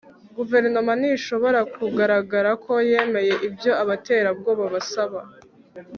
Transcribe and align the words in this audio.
guverinoma 0.37 0.91
ntishobora 0.99 1.59
kugaragara 1.75 2.51
ko 2.63 2.73
yemeye 2.89 3.33
ibyo 3.47 3.71
abaterabwoba 3.81 4.63
basaba 4.73 5.19